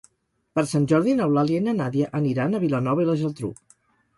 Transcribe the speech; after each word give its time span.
Per 0.59 0.61
Sant 0.69 0.87
Jordi 0.91 1.13
n'Eulàlia 1.19 1.61
i 1.63 1.65
na 1.67 1.75
Nàdia 1.81 2.09
aniran 2.23 2.53
a 2.53 2.63
Vilanova 2.65 3.05
i 3.05 3.07
la 3.11 3.17
Geltrú. 3.21 3.53